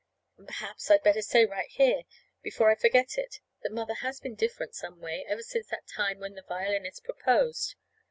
[0.35, 2.05] And perhaps I'd better say right here,
[2.41, 6.17] before I forget it, that Mother has been different, some way, ever since that time
[6.17, 7.75] when the violinist proposed.